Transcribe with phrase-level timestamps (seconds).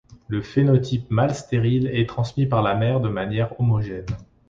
[0.29, 4.07] Le phénotype mâle-stérile est transmis par la mère de manière homogène.